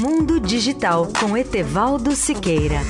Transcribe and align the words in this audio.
Mundo 0.00 0.40
Digital 0.40 1.06
com 1.20 1.36
Etevaldo 1.36 2.16
Siqueira. 2.16 2.80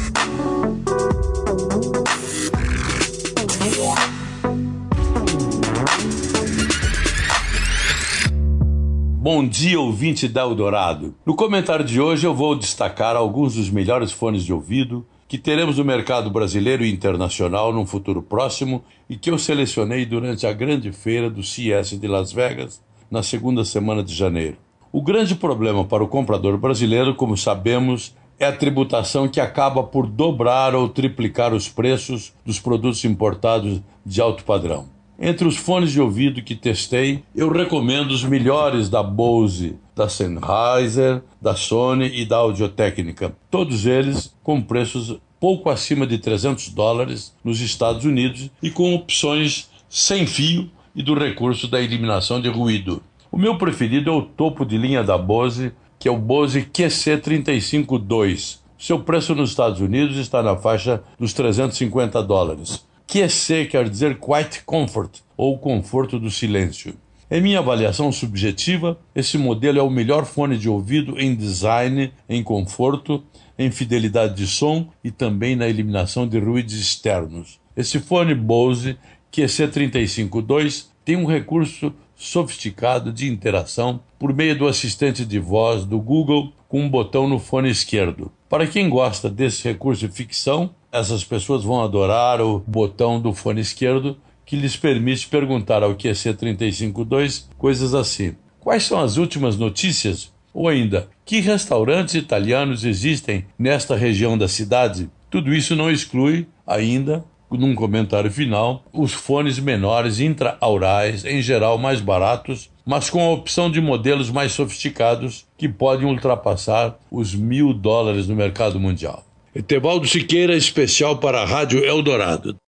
Bom 9.17 9.49
dia, 9.49 9.81
ouvinte 9.81 10.29
da 10.29 10.43
Eldorado. 10.43 11.17
No 11.27 11.35
comentário 11.35 11.85
de 11.85 12.01
hoje 12.01 12.25
eu 12.25 12.33
vou 12.33 12.55
destacar 12.55 13.17
alguns 13.17 13.57
dos 13.57 13.69
melhores 13.69 14.13
fones 14.13 14.45
de 14.45 14.53
ouvido 14.53 15.05
que 15.27 15.39
teremos 15.39 15.79
no 15.79 15.85
mercado 15.85 16.31
brasileiro 16.31 16.85
e 16.85 16.93
internacional 16.93 17.73
num 17.73 17.85
futuro 17.85 18.23
próximo 18.23 18.85
e 19.11 19.17
que 19.17 19.29
eu 19.29 19.39
selecionei 19.39 20.07
durante 20.07 20.47
a 20.47 20.53
grande 20.53 20.93
feira 20.93 21.29
do 21.29 21.43
CS 21.43 21.99
de 21.99 22.07
Las 22.07 22.33
Vegas 22.33 22.81
na 23.11 23.25
segunda 23.25 23.65
semana 23.65 24.05
de 24.05 24.15
janeiro. 24.15 24.62
O 24.93 25.01
grande 25.01 25.35
problema 25.35 25.87
para 25.87 26.05
o 26.05 26.09
comprador 26.09 26.59
brasileiro, 26.59 27.15
como 27.15 27.35
sabemos, 27.35 28.15
é 28.39 28.45
a 28.45 28.53
tributação 28.53 29.27
que 29.27 29.41
acaba 29.41 29.83
por 29.83 30.07
dobrar 30.07 30.75
ou 30.75 30.87
triplicar 30.87 31.55
os 31.55 31.67
preços 31.67 32.35
dos 32.45 32.61
produtos 32.61 33.03
importados 33.07 33.81
de 34.05 34.21
alto 34.21 34.45
padrão. 34.45 34.87
Entre 35.19 35.49
os 35.49 35.57
fones 35.57 35.93
de 35.93 36.01
ouvido 36.01 36.43
que 36.43 36.55
testei, 36.55 37.23
eu 37.35 37.51
recomendo 37.51 38.11
os 38.11 38.23
melhores 38.23 38.91
da 38.91 39.03
Bose, 39.03 39.79
da 39.97 40.11
Sennheiser, 40.11 41.23
da 41.41 41.57
Sony 41.57 42.11
e 42.21 42.27
da 42.27 42.37
Audio-Técnica. 42.37 43.35
Todos 43.51 43.87
eles 43.87 44.35
com 44.43 44.61
preços 44.61 45.19
pouco 45.41 45.71
acima 45.71 46.07
de 46.07 46.19
300 46.19 46.69
dólares 46.69 47.35
nos 47.43 47.63
Estados 47.63 48.05
Unidos 48.05 48.51
e 48.63 48.71
com 48.71 48.95
opções 48.95 49.71
sem 49.89 50.27
fio 50.27 50.71
e 50.95 51.03
do 51.03 51.15
recurso 51.15 51.67
da 51.67 51.81
eliminação 51.81 52.43
de 52.43 52.49
ruído. 52.51 53.03
O 53.33 53.39
meu 53.39 53.57
preferido 53.57 54.11
é 54.11 54.13
o 54.13 54.21
topo 54.21 54.63
de 54.63 54.77
linha 54.77 55.03
da 55.03 55.17
Bose, 55.17 55.73
que 55.99 56.07
é 56.07 56.11
o 56.11 56.19
Bose 56.19 56.69
QC35-2. 56.71 58.59
Seu 58.79 59.01
preço 59.01 59.35
nos 59.35 59.49
Estados 59.49 59.81
Unidos 59.81 60.19
está 60.19 60.43
na 60.43 60.55
faixa 60.55 61.03
dos 61.19 61.33
350 61.33 62.23
dólares. 62.23 62.85
QC 63.07 63.69
quer 63.71 63.89
dizer 63.89 64.19
Quiet 64.21 64.63
Comfort, 64.67 65.21
ou 65.35 65.59
conforto 65.59 66.19
do 66.19 66.31
silêncio. 66.31 66.93
Em 67.31 67.41
minha 67.41 67.61
avaliação 67.61 68.13
subjetiva, 68.13 68.99
esse 69.15 69.39
modelo 69.39 69.79
é 69.79 69.83
o 69.83 69.89
melhor 69.89 70.27
fone 70.27 70.59
de 70.59 70.69
ouvido 70.69 71.19
em 71.19 71.35
design, 71.35 72.13
em 72.29 72.43
conforto, 72.43 73.25
em 73.59 73.71
fidelidade 73.71 74.35
de 74.35 74.47
som 74.47 74.89
e 75.03 75.11
também 75.11 75.57
na 75.57 75.67
eliminação 75.67 76.29
de 76.29 76.39
ruídos 76.39 76.75
externos. 76.75 77.59
Esse 77.75 77.99
fone 77.99 78.35
Bose 78.35 78.99
QC352 79.33 80.89
tem 81.03 81.17
um 81.17 81.25
recurso 81.25 81.95
sofisticado 82.23 83.13
de 83.13 83.29
interação 83.29 84.01
por 84.17 84.33
meio 84.33 84.57
do 84.57 84.69
assistente 84.69 85.27
de 85.27 85.41
voz 85.41 85.85
do 85.85 85.99
Google 85.99 86.53
com 86.69 86.81
um 86.81 86.89
botão 86.89 87.29
no 87.29 87.41
fone 87.41 87.69
esquerdo. 87.69 88.31
Para 88.49 88.67
quem 88.67 88.89
gosta 88.89 89.29
desse 89.29 89.65
recurso 89.65 90.07
de 90.07 90.15
ficção, 90.15 90.71
essas 90.93 91.25
pessoas 91.25 91.65
vão 91.65 91.83
adorar 91.83 92.41
o 92.41 92.61
botão 92.61 93.21
do 93.21 93.35
fone 93.35 93.61
esquerdo 93.61 94.17
que 94.47 94.55
lhes 94.55 94.77
permite 94.77 95.27
perguntar 95.27 95.83
ao 95.83 95.97
QC352 95.97 97.47
coisas 97.59 97.93
assim: 97.93 98.37
Quais 98.61 98.85
são 98.85 99.01
as 99.01 99.17
últimas 99.17 99.57
notícias? 99.57 100.33
Ou 100.55 100.69
ainda, 100.69 101.09
que 101.25 101.41
restaurantes 101.41 102.15
italianos 102.15 102.85
existem 102.85 103.47
nesta 103.59 103.97
região 103.97 104.39
da 104.39 104.47
cidade? 104.47 105.11
Tudo 105.29 105.53
isso 105.53 105.75
não 105.75 105.91
exclui 105.91 106.47
ainda, 106.67 107.25
num 107.57 107.75
comentário 107.75 108.31
final, 108.31 108.85
os 108.93 109.13
fones 109.13 109.59
menores 109.59 110.21
intraaurais, 110.21 111.25
em 111.25 111.41
geral 111.41 111.79
mais 111.79 112.01
baratos, 112.01 112.71
mas 112.85 113.09
com 113.09 113.23
a 113.23 113.31
opção 113.31 113.71
de 113.71 113.81
modelos 113.81 114.31
mais 114.31 114.53
sofisticados 114.53 115.47
que 115.57 115.69
podem 115.69 116.07
ultrapassar 116.07 116.99
os 117.11 117.35
mil 117.35 117.73
dólares 117.73 118.27
no 118.27 118.35
mercado 118.35 118.81
mundial. 118.81 119.25
Etevaldo 119.55 120.07
Siqueira, 120.07 120.57
especial 120.57 121.19
para 121.19 121.43
a 121.43 121.45
Rádio 121.45 121.85
Eldorado. 121.85 122.57